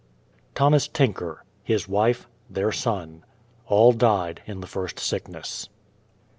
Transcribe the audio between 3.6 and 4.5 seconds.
All died